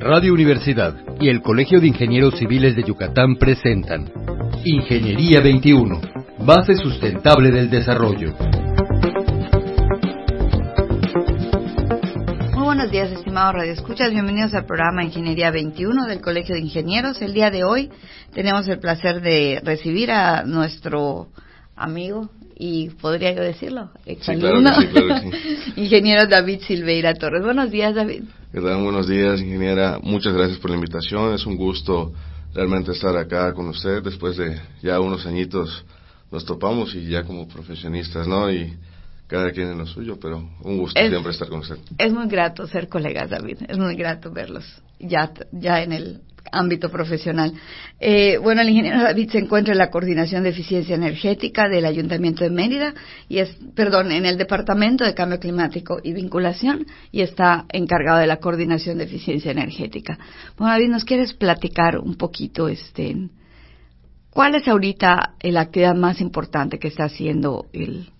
[0.00, 4.08] Radio Universidad y el Colegio de Ingenieros Civiles de Yucatán presentan
[4.64, 6.00] Ingeniería 21,
[6.38, 8.32] base sustentable del desarrollo.
[12.54, 14.12] Muy buenos días, estimados radioescuchas.
[14.12, 17.20] Bienvenidos al programa Ingeniería 21 del Colegio de Ingenieros.
[17.20, 17.90] El día de hoy
[18.32, 21.26] tenemos el placer de recibir a nuestro
[21.74, 23.90] amigo y podría yo decirlo,
[25.76, 27.44] ingeniero David Silveira Torres.
[27.44, 28.24] Buenos días, David.
[28.52, 28.82] ¿Qué tal?
[28.82, 30.00] Buenos días, ingeniera.
[30.02, 31.34] Muchas gracias por la invitación.
[31.34, 32.12] Es un gusto
[32.52, 34.02] realmente estar acá con usted.
[34.02, 35.84] Después de ya unos añitos
[36.32, 38.50] nos topamos y ya como profesionistas, ¿no?
[38.50, 38.76] Y
[39.28, 41.76] cada quien en lo suyo, pero un gusto siempre estar con usted.
[41.96, 43.58] Es muy grato ser colegas, David.
[43.68, 44.64] Es muy grato verlos
[44.98, 46.20] ya, ya en el
[46.52, 47.52] ámbito profesional.
[48.00, 52.44] Eh, bueno, el ingeniero David se encuentra en la coordinación de eficiencia energética del Ayuntamiento
[52.44, 52.94] de Mérida
[53.28, 58.26] y es, perdón, en el Departamento de Cambio Climático y Vinculación y está encargado de
[58.26, 60.18] la coordinación de eficiencia energética.
[60.56, 63.16] Bueno, David, ¿nos quieres platicar un poquito, este,
[64.30, 68.10] cuál es ahorita la actividad más importante que está haciendo el,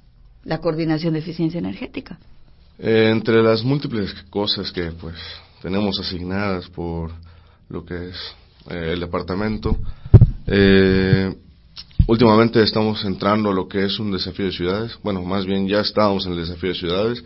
[0.44, 2.18] la coordinación de eficiencia energética?
[2.78, 5.16] Eh, entre las múltiples cosas que, pues,
[5.62, 7.10] tenemos asignadas por
[7.68, 8.16] lo que es
[8.70, 9.76] eh, el departamento.
[10.46, 11.34] Eh,
[12.06, 14.98] últimamente estamos entrando a lo que es un desafío de ciudades.
[15.02, 17.24] Bueno, más bien ya estábamos en el desafío de ciudades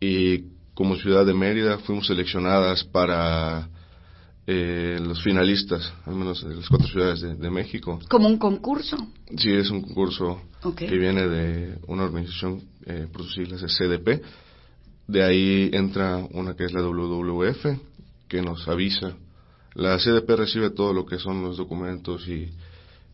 [0.00, 3.68] y como ciudad de Mérida fuimos seleccionadas para
[4.46, 8.00] eh, los finalistas, al menos de las cuatro ciudades de, México.
[8.08, 8.96] ¿Como un concurso?
[9.36, 10.40] Sí, es un concurso
[10.76, 14.22] que viene de una organización, eh, por sus siglas es CDP.
[15.06, 17.66] De ahí entra una que es la WWF,
[18.28, 19.14] que nos avisa
[19.74, 22.50] la CDP recibe todo lo que son los documentos y,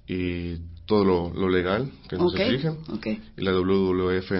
[0.06, 0.56] y
[0.86, 2.78] todo lo, legal que nos exigen.
[3.36, 4.32] Y la WWF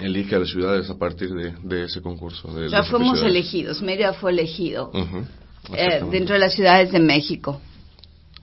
[0.00, 2.52] elige a las ciudades a partir de, ese concurso.
[2.54, 4.90] De ya fuimos elegidos, Mérida fue elegido
[5.74, 7.60] eh, dentro de las ciudades de México.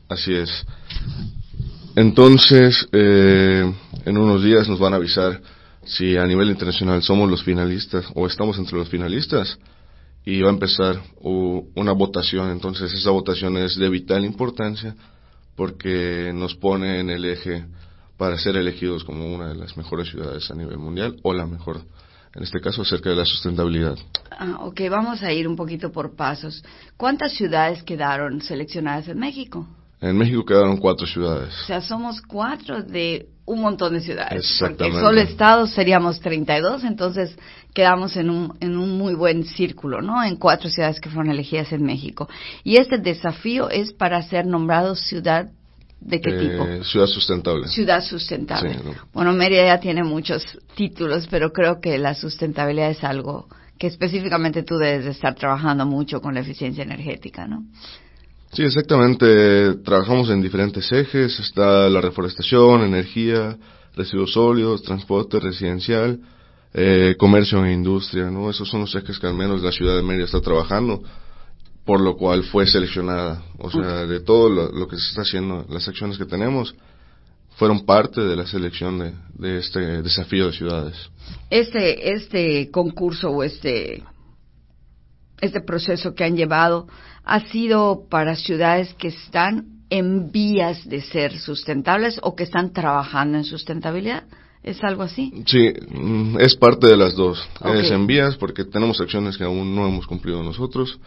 [0.10, 0.66] Así es.
[1.96, 3.74] Entonces, eh,
[4.06, 5.42] en unos días nos van a avisar
[5.84, 9.58] si a nivel internacional somos los finalistas o estamos entre los finalistas
[10.28, 12.52] y va a empezar una votación.
[12.52, 14.94] Entonces esa votación es de vital importancia
[15.56, 17.64] porque nos pone en el eje
[18.18, 21.80] para ser elegidos como una de las mejores ciudades a nivel mundial o la mejor,
[22.36, 23.98] en este caso acerca de la sustentabilidad.
[24.30, 26.62] Ah, ok, vamos a ir un poquito por pasos.
[26.98, 29.66] ¿Cuántas ciudades quedaron seleccionadas en México?
[30.02, 31.54] En México quedaron cuatro ciudades.
[31.64, 34.58] O sea, somos cuatro de un montón de ciudades.
[34.60, 37.36] Porque solo estados seríamos 32, entonces
[37.74, 40.22] quedamos en un, en un muy buen círculo, ¿no?
[40.24, 42.30] En cuatro ciudades que fueron elegidas en México.
[42.64, 45.50] Y este desafío es para ser nombrado ciudad
[46.00, 46.64] ¿De qué tipo?
[46.64, 47.68] Eh, ciudad sustentable.
[47.68, 48.78] Ciudad sustentable.
[49.14, 50.44] Bueno, Mérida ya tiene muchos
[50.76, 53.48] títulos, pero creo que la sustentabilidad es algo
[53.80, 57.64] que específicamente tú debes de estar trabajando mucho con la eficiencia energética, ¿no?
[58.58, 59.76] Sí, exactamente.
[59.86, 61.40] Trabajamos en diferentes ejes.
[61.40, 63.56] Está la reforestación, energía,
[63.96, 66.20] residuos sólidos, transporte residencial,
[66.74, 68.50] eh, comercio e industria, ¿no?
[68.50, 71.04] Esos son los ejes que al menos la ciudad de Mérida está trabajando,
[71.86, 73.44] por lo cual fue seleccionada.
[73.60, 76.74] O sea, de todo lo, que se está haciendo, las acciones que tenemos,
[77.58, 80.96] fueron parte de la selección de, de este desafío de ciudades.
[81.52, 84.02] Este, este concurso o este,
[85.42, 86.88] este proceso que han llevado
[87.24, 93.38] ha sido para ciudades que están en vías de ser sustentables o que están trabajando
[93.38, 94.24] en sustentabilidad.
[94.64, 95.32] ¿Es algo así?
[95.46, 97.48] Sí, mm, es parte de las dos.
[97.64, 101.00] Es en vías porque tenemos acciones que aún no hemos cumplido nosotros.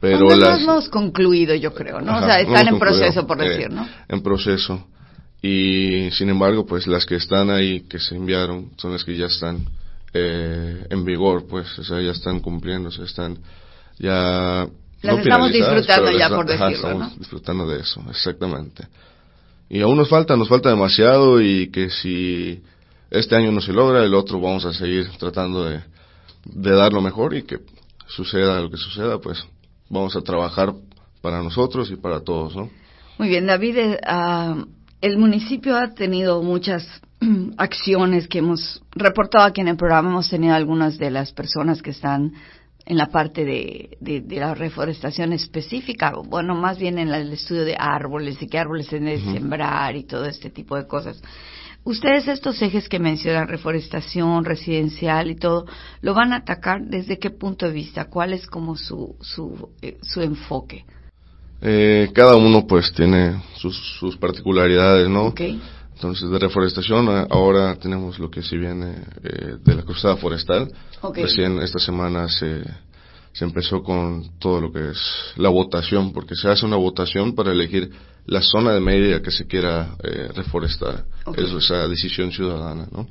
[0.00, 0.60] Pero las...
[0.60, 2.18] no hemos concluido, yo creo, ¿no?
[2.18, 3.88] o sea, están en proceso, por decir, ¿no?
[4.08, 4.86] En proceso.
[5.40, 9.26] Y sin embargo, pues las que están ahí, que se enviaron, son las que ya
[9.26, 9.66] están
[10.14, 13.38] eh, en vigor, pues, o sea, ya están cumpliendo, o están
[13.98, 14.66] ya
[15.02, 18.86] las estamos disfrutando ya, por decirlo, estamos disfrutando de eso, exactamente.
[19.68, 22.62] Y aún nos falta, nos falta demasiado y que si
[23.10, 25.80] este año no se logra, el otro vamos a seguir tratando de,
[26.44, 27.58] de dar lo mejor y que
[28.06, 29.44] suceda lo que suceda, pues
[29.88, 30.72] vamos a trabajar
[31.20, 32.70] para nosotros y para todos, ¿no?
[33.18, 34.64] Muy bien, David, ah,
[35.00, 36.86] el municipio ha tenido muchas
[37.56, 40.10] acciones que hemos reportado aquí en el programa.
[40.10, 42.32] Hemos tenido algunas de las personas que están
[42.86, 47.76] en la parte de, de, la reforestación específica, bueno, más bien en el estudio de
[47.78, 51.22] árboles y qué árboles se deben sembrar y todo este tipo de cosas.
[51.84, 55.66] Ustedes estos ejes que mencionan, reforestación, residencial y todo,
[56.00, 58.06] ¿lo van a atacar desde qué punto de vista?
[58.06, 60.84] ¿Cuál es como su, su, eh, su enfoque?
[61.60, 65.26] Eh, cada uno pues tiene sus, sus particularidades, ¿no?
[65.26, 65.60] Okay.
[65.94, 70.70] Entonces, de reforestación, ahora tenemos lo que si viene eh, de la cruzada forestal.
[71.14, 72.62] Recién esta semana se,
[73.32, 74.98] se empezó con todo lo que es
[75.36, 77.90] la votación, porque se hace una votación para elegir
[78.26, 81.04] la zona de media que se quiera eh, reforestar.
[81.36, 83.06] Es esa decisión ciudadana, ¿no?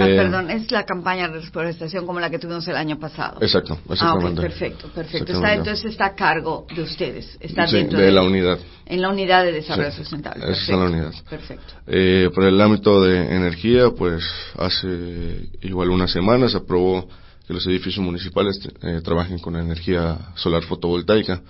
[0.00, 3.38] Ah, eh, perdón, es la campaña de reforestación como la que tuvimos el año pasado.
[3.42, 4.40] Exacto, exactamente.
[4.40, 5.32] Ah, perfecto, perfecto.
[5.32, 7.36] entonces está a cargo de ustedes.
[7.40, 8.58] Está sí, de, la unidad.
[8.86, 10.44] En la unidad de desarrollo sustentable.
[10.44, 11.12] Esa es la unidad.
[11.28, 11.74] Perfecto.
[11.86, 14.24] Eh, por el ámbito de energía, pues
[14.56, 17.06] hace igual unas semanas se aprobó
[17.46, 21.42] que los edificios municipales eh, trabajen con energía solar fotovoltaica.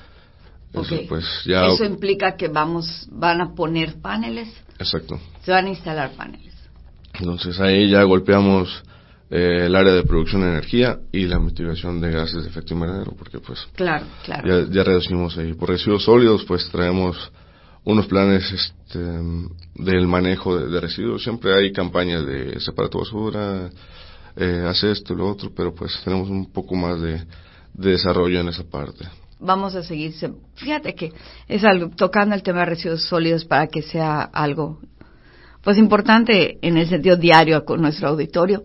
[0.72, 1.66] Eso, pues, ya...
[1.66, 4.48] Eso implica que vamos, van a poner paneles.
[4.78, 5.20] Exacto.
[5.44, 6.51] Se van a instalar paneles.
[7.22, 8.82] Entonces ahí ya golpeamos
[9.30, 13.14] eh, el área de producción de energía y la mitigación de gases de efecto invernadero,
[13.16, 14.68] porque pues claro, claro.
[14.68, 15.54] Ya, reducimos ahí.
[15.54, 17.16] Por residuos sólidos, pues traemos
[17.84, 18.98] unos planes este,
[19.76, 21.22] del manejo de, residuos.
[21.22, 23.70] Siempre hay campañas de separa tu basura,
[24.34, 27.22] eh, hace esto y lo otro, pero pues tenemos un poco más de,
[27.74, 29.06] de desarrollo en esa parte
[29.42, 30.14] vamos a seguir.
[30.54, 31.12] Fíjate que
[31.48, 34.80] es algo, tocando el tema de residuos sólidos para que sea algo
[35.62, 38.64] pues importante en el sentido diario con nuestro auditorio.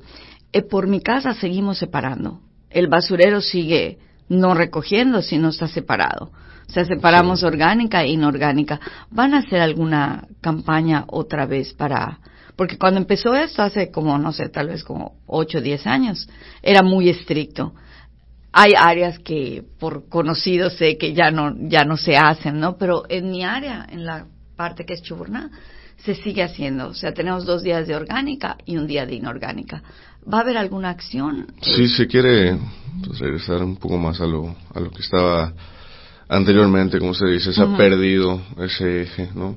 [0.52, 2.42] Eh, por mi casa seguimos separando.
[2.70, 4.00] El basurero sigue
[4.30, 6.32] no recogiendo si no está separado.
[6.68, 8.80] O sea, separamos orgánica e inorgánica.
[9.10, 12.20] ¿Van a hacer alguna campaña otra vez para...?
[12.58, 16.28] Porque cuando empezó esto, hace como, no sé, tal vez como 8 o 10 años,
[16.62, 17.74] era muy estricto.
[18.52, 22.78] Hay áreas que por conocido sé que ya no, ya no se hacen, ¿no?
[22.78, 24.26] Pero en mi área, en la
[24.58, 25.52] parte que es Chuburná,
[26.04, 26.90] se sigue haciendo.
[26.90, 29.82] O sea, tenemos dos días de orgánica y un día de inorgánica.
[30.32, 31.48] ¿Va a haber alguna acción?
[31.62, 32.58] Sí, se quiere
[33.06, 35.54] pues, regresar un poco más a lo, a lo que estaba
[36.28, 39.56] anteriormente, como se dice, se ha perdido ese eje, ¿no?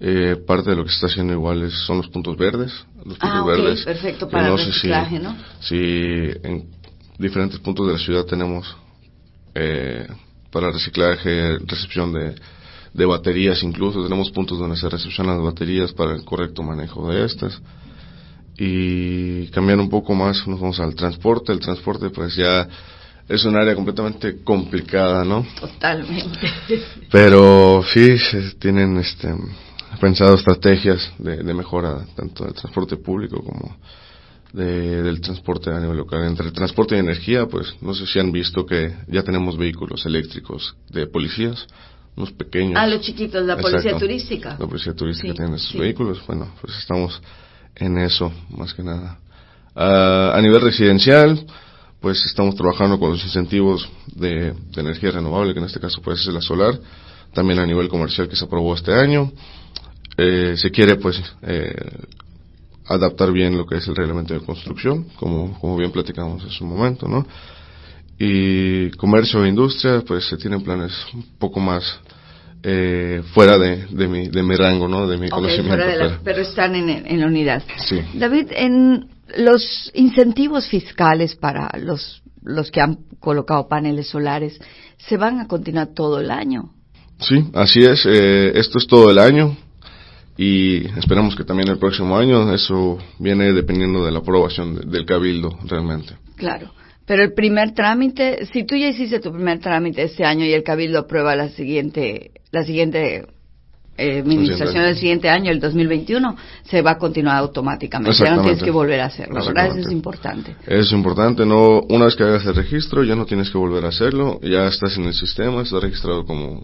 [0.00, 2.72] Eh, parte de lo que se está haciendo igual es, son los puntos verdes.
[2.96, 3.84] Los puntos ah, verdes.
[3.84, 5.36] perfecto, para el reciclaje, ¿no?
[5.60, 6.70] Si en
[7.18, 8.76] diferentes puntos de la ciudad tenemos
[9.54, 10.08] eh,
[10.50, 12.34] para reciclaje, recepción de
[12.92, 17.24] de baterías incluso, tenemos puntos donde se recepcionan las baterías para el correcto manejo de
[17.24, 17.60] estas.
[18.58, 22.68] Y cambiando un poco más, nos vamos al transporte, el transporte pues ya
[23.28, 25.46] es un área completamente complicada, ¿no?
[25.58, 26.52] Totalmente.
[27.10, 29.32] Pero sí, se tienen este,
[30.00, 33.76] pensado estrategias de, de mejora tanto del transporte público como
[34.52, 36.24] de, del transporte a nivel local.
[36.24, 40.04] Entre el transporte y energía, pues no sé si han visto que ya tenemos vehículos
[40.06, 41.66] eléctricos de policías
[42.20, 42.74] unos pequeños.
[42.76, 44.56] Ah, los chiquitos, la policía turística.
[44.58, 46.20] La policía turística tiene esos vehículos.
[46.26, 47.20] Bueno, pues estamos
[47.74, 49.18] en eso, más que nada.
[49.74, 51.44] Uh, a nivel residencial,
[52.00, 56.34] pues estamos trabajando con los incentivos de, energía renovable, que en este caso puede ser
[56.34, 56.78] la solar.
[57.32, 59.32] También a nivel comercial que se aprobó este año.
[60.16, 61.74] Eh, se quiere, pues, eh,
[62.86, 66.64] adaptar bien lo que es el reglamento de construcción, como, como bien platicamos en su
[66.64, 67.24] momento, ¿no?
[68.22, 72.00] Y comercio e industria, pues se tienen planes un poco más
[72.62, 75.08] eh, fuera de, de, mi, de mi rango, ¿no?
[75.08, 76.20] De mi conocimiento.
[76.22, 77.62] pero están en, en, la unidad.
[77.78, 77.98] Sí.
[78.12, 79.08] David, en
[79.38, 84.60] los incentivos fiscales para los, los que han colocado paneles solares,
[84.98, 86.74] ¿se van a continuar todo el año?
[87.20, 88.04] Sí, así es.
[88.04, 89.56] Eh, esto es todo el año
[90.36, 95.58] y esperamos que también el próximo año eso viene dependiendo de la aprobación del cabildo
[95.64, 96.12] realmente.
[96.36, 96.70] Claro.
[97.10, 100.62] Pero el primer trámite, si tú ya hiciste tu primer trámite este año y el
[100.62, 103.26] Cabildo aprueba la siguiente, la siguiente
[103.98, 108.16] eh, administración del siguiente año, el 2021, se va a continuar automáticamente.
[108.16, 109.76] Ya no tienes que volver a hacerlo, ¿verdad?
[109.76, 110.54] Eso es importante.
[110.68, 113.88] Es importante, no, una vez que hagas el registro, ya no tienes que volver a
[113.88, 116.62] hacerlo, ya estás en el sistema, estás registrado como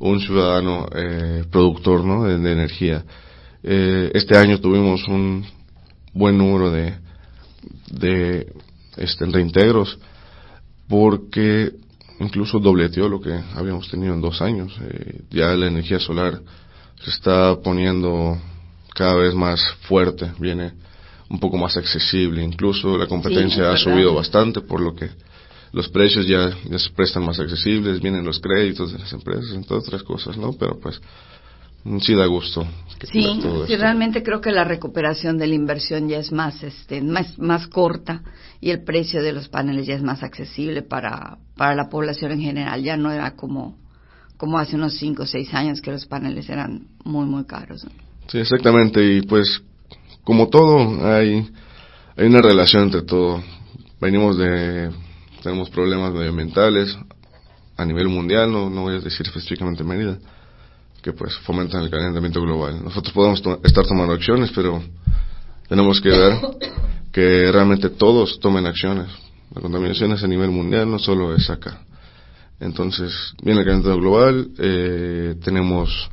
[0.00, 2.24] un, ciudadano eh, productor ¿no?
[2.24, 3.04] de, energía.
[3.62, 5.46] Eh, este año tuvimos un
[6.14, 6.94] buen número de,
[7.92, 8.46] de
[8.96, 9.98] este, reintegros,
[10.88, 11.72] porque
[12.20, 14.74] incluso dobleteó lo que habíamos tenido en dos años.
[14.80, 16.40] Eh, ya la energía solar
[17.02, 18.38] se está poniendo
[18.94, 20.72] cada vez más fuerte, viene
[21.28, 22.42] un poco más accesible.
[22.42, 25.10] Incluso la competencia ha subido bastante, por lo que
[25.72, 29.76] los precios ya, ya se prestan más accesibles, vienen los créditos de las empresas, entre
[29.76, 30.52] otras cosas, ¿no?
[30.52, 31.00] Pero pues
[32.00, 32.66] sí da gusto.
[33.10, 37.36] Sí, sí, realmente creo que la recuperación de la inversión ya es más, este, más,
[37.36, 38.22] más corta
[38.60, 42.40] y el precio de los paneles ya es más accesible para, para la población en
[42.40, 42.80] general.
[42.80, 43.76] Ya no era como,
[44.36, 47.84] como hace unos 5 o 6 años que los paneles eran muy, muy caros.
[48.28, 49.04] Sí, exactamente.
[49.04, 49.62] Y pues,
[50.22, 51.44] como todo, hay,
[52.16, 53.42] hay una relación entre todo.
[54.00, 54.92] Venimos de,
[55.42, 56.96] tenemos problemas medioambientales
[57.76, 60.18] a nivel mundial, no, no voy a decir específicamente Mérida
[61.02, 62.82] que pues fomentan el calentamiento global.
[62.82, 64.82] Nosotros podemos estar tomando acciones, pero
[65.68, 66.38] tenemos que ver
[67.12, 69.08] que realmente todos tomen acciones.
[69.54, 71.82] La contaminación es a nivel mundial, no solo es acá.
[72.60, 76.08] Entonces, viene el calentamiento global, eh, tenemos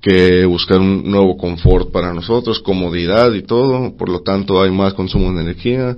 [0.00, 4.94] que buscar un nuevo confort para nosotros, comodidad y todo, por lo tanto hay más
[4.94, 5.96] consumo de energía,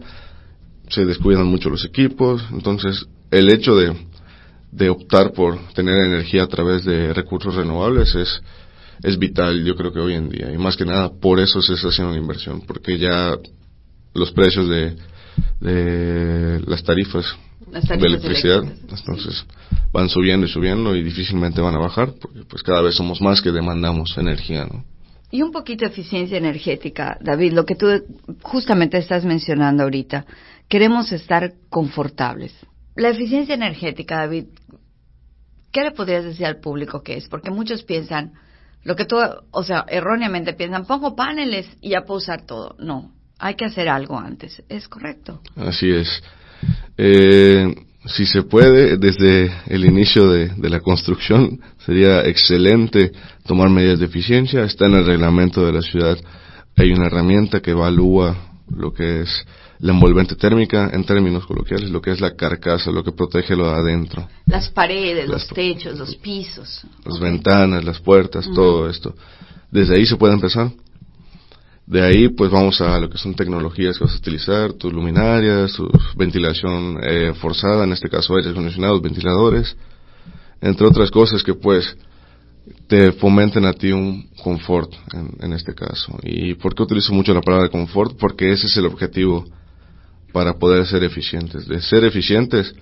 [0.89, 3.97] se descuidan mucho los equipos, entonces el hecho de,
[4.77, 8.43] de optar por tener energía a través de recursos renovables es,
[9.03, 11.75] es vital, yo creo que hoy en día, y más que nada por eso se
[11.75, 13.35] está haciendo una inversión, porque ya
[14.13, 14.97] los precios de,
[15.61, 17.25] de las tarifas,
[17.67, 19.47] de electricidad, entonces
[19.93, 23.41] van subiendo y subiendo y difícilmente van a bajar, porque pues cada vez somos más
[23.41, 24.85] que demandamos energía, ¿no?
[25.31, 27.87] Y un poquito de eficiencia energética, David, lo que tú
[28.43, 30.25] justamente estás mencionando ahorita.
[30.69, 32.55] Queremos estar confortables.
[32.97, 34.47] La eficiencia energética, David,
[35.71, 37.29] ¿qué le podrías decir al público que es?
[37.29, 38.33] Porque muchos piensan,
[38.85, 39.19] lo que tú,
[39.51, 42.75] o sea, erróneamente piensan, pongo paneles y ya puedo usar todo.
[42.79, 44.63] No, hay que hacer algo antes.
[44.69, 45.41] ¿Es correcto?
[45.57, 46.23] Así es.
[46.97, 47.75] Eh,
[48.07, 53.13] si se puede, desde el inicio de, la construcción, sería excelente
[53.45, 54.65] tomar medidas de eficiencia.
[54.65, 56.17] Está en el reglamento de la ciudad.
[56.77, 58.37] Hay una herramienta que evalúa
[58.71, 59.47] lo que es
[59.79, 63.67] la envolvente térmica, en términos coloquiales, lo que es la carcasa, lo que protege lo
[63.67, 64.29] de adentro.
[64.47, 66.83] Las paredes, los techos, los pisos.
[67.05, 69.15] Las ventanas, las puertas, todo esto.
[69.71, 70.71] Desde ahí se puede empezar.
[71.87, 75.73] De ahí, pues vamos a lo que son tecnologías que vas a utilizar, tus luminarias,
[75.73, 79.77] tu ventilación eh, forzada, en este caso aires acondicionados, ventiladores,
[80.61, 81.97] entre otras cosas que pues
[82.89, 84.93] te fomenten a ti un confort
[85.41, 86.19] en, este caso.
[86.23, 88.17] ¿Y por qué utilizo mucho la palabra confort?
[88.19, 89.45] Porque ese es el objetivo
[90.37, 91.67] para poder ser eficientes.
[91.67, 92.75] De ser eficientes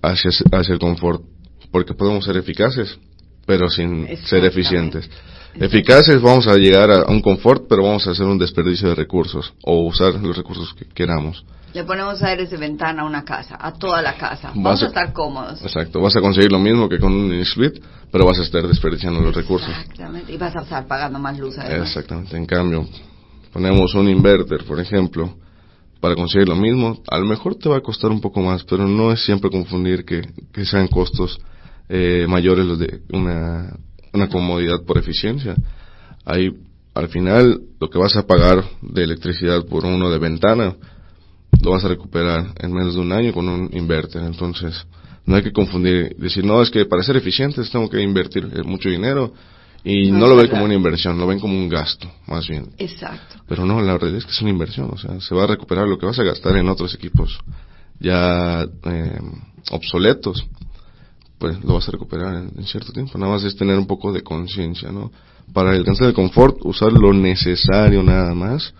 [0.00, 1.20] hacia, hacia el confort.
[1.72, 3.00] Porque podemos ser eficaces,
[3.44, 5.10] pero sin ser eficientes.
[5.54, 9.52] Eficaces vamos a llegar a, un confort, pero vamos a hacer un desperdicio de recursos
[9.64, 11.44] o usar los recursos que queramos.
[11.74, 14.52] Le ponemos aires de ventana a una casa, a toda la casa.
[14.54, 15.60] Vamos a, estar cómodos.
[15.62, 19.20] Exacto, vas a conseguir lo mismo que con un split, pero vas a estar desperdiciando
[19.20, 19.68] los recursos.
[19.68, 21.88] Exactamente, y vas a estar pagando más luz además.
[21.88, 22.86] Exactamente, en cambio,
[23.52, 25.41] ponemos un inverter, por ejemplo,
[26.02, 28.86] para conseguir lo mismo, a lo mejor te va a costar un poco más, pero
[28.86, 30.22] no es siempre confundir que,
[30.66, 31.40] sean costos
[31.88, 33.72] eh, mayores los de una
[34.12, 35.56] una comodidad por eficiencia.
[36.24, 36.50] Ahí,
[36.94, 40.76] al final, lo que vas a pagar de electricidad por uno de ventana,
[41.62, 44.22] lo vas a recuperar en menos de un año con un inverter.
[44.22, 44.86] Entonces,
[45.24, 48.88] no hay que confundir, decir, no, es que para ser eficientes tengo que invertir mucho
[48.88, 49.32] dinero
[49.84, 52.70] y no, lo ven como una inversión, lo ven como un gasto, más bien.
[52.78, 53.42] Exacto.
[53.48, 55.88] Pero no, la realidad es que es una inversión, o sea, se va a recuperar
[55.88, 57.38] lo que vas a gastar en otros equipos
[58.02, 59.20] ya eh,
[59.70, 60.44] obsoletos
[61.38, 63.18] pues lo vas a recuperar en, cierto tiempo.
[63.18, 65.10] Nada más es tener un poco de conciencia, ¿no?
[65.52, 68.72] Para alcanzar el confort, usar lo necesario nada más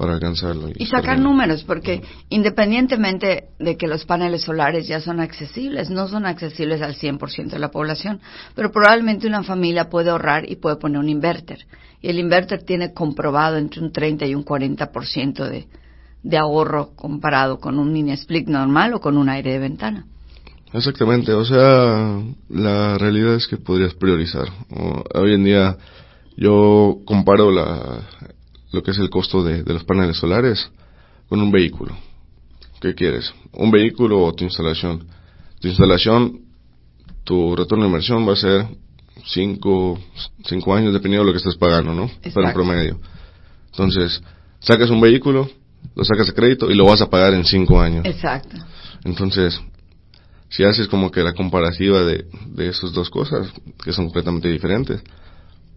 [0.00, 0.70] para alcanzarlo.
[0.74, 6.24] Y, sacar números, porque independientemente de que los paneles solares ya son accesibles, no son
[6.24, 8.18] accesibles al 100% de la población,
[8.54, 11.66] pero probablemente una familia puede ahorrar y puede poner un inverter.
[12.00, 15.68] Y el inverter tiene comprobado entre un 30 y un 40% de,
[16.22, 20.06] de ahorro comparado con un mini split normal o con un aire de ventana.
[20.72, 24.46] Exactamente, o sea, la realidad es que podrías priorizar.
[25.14, 25.76] Hoy en día
[26.38, 28.00] yo comparo la,
[28.72, 30.70] lo que es el costo de, los paneles solares
[31.28, 31.96] con un vehículo.
[32.80, 33.32] ¿Qué quieres?
[33.52, 35.06] ¿Un vehículo o tu instalación?
[35.60, 36.40] Tu instalación,
[37.24, 38.66] tu retorno de inversión va a ser
[39.26, 39.98] cinco,
[40.44, 42.10] cinco años dependiendo de lo que estés pagando, ¿no?
[42.32, 42.98] Para un promedio.
[43.70, 44.22] Entonces,
[44.60, 45.48] sacas un vehículo,
[45.94, 48.04] lo sacas a crédito y lo vas a pagar en cinco años.
[48.06, 48.56] Exacto.
[49.04, 49.60] Entonces,
[50.48, 53.52] si haces como que la comparativa de, de esas dos cosas,
[53.84, 55.02] que son completamente diferentes,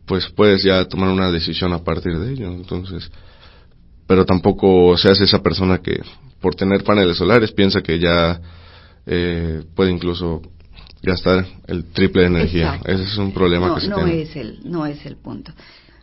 [0.05, 2.48] pues puedes ya tomar una decisión a partir de ello.
[2.51, 3.10] Entonces,
[4.07, 6.01] pero tampoco se hace esa persona que
[6.41, 8.39] por tener paneles solares piensa que ya
[9.05, 10.41] eh, puede incluso
[11.01, 12.79] gastar el triple de energía.
[12.86, 15.53] Ese es un problema que se no Es el, no es el punto.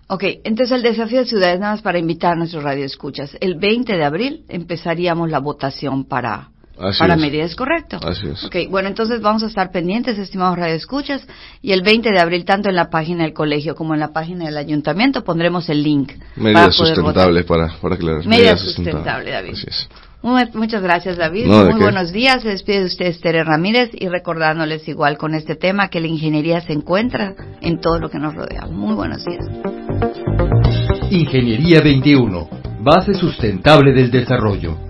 [0.09, 3.37] Ok, entonces el desafío de ciudades, nada más para invitar a nuestros radioescuchas.
[3.41, 6.51] El 20 de abril empezaríamos la votación para
[6.99, 7.99] para medidas, correcto.
[8.03, 8.45] Así es.
[8.45, 11.27] Ok, bueno, entonces vamos a estar pendientes, estimados radioescuchas,
[11.61, 14.47] y el 20 de abril, tanto en la página del colegio como en la página
[14.47, 16.13] del ayuntamiento, pondremos el link.
[16.37, 18.27] Medidas sustentables para, para aclarar.
[18.27, 19.53] Medidas sustentables, David.
[19.53, 20.55] Así es.
[20.55, 21.47] muchas gracias, David.
[21.47, 22.43] Muy buenos días.
[22.43, 26.61] Se despide de usted, Tere Ramírez, y recordándoles igual con este tema que la ingeniería
[26.63, 28.67] se encuentra en todo lo que nos rodea.
[28.67, 29.47] Muy buenos días.
[31.11, 32.49] Ingeniería 21,
[32.81, 34.90] base sustentable del desarrollo.